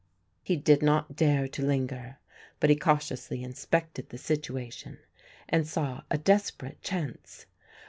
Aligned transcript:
He 0.41 0.55
did 0.55 0.81
not 0.81 1.15
dare 1.15 1.47
to 1.49 1.63
linger, 1.63 2.17
but 2.59 2.71
he 2.71 2.75
cautiously 2.75 3.43
inspected 3.43 4.09
the 4.09 4.17
situation 4.17 4.97
and 5.47 5.67
saw 5.67 6.01
a 6.09 6.17
desperate 6.17 6.81
chance. 6.81 7.45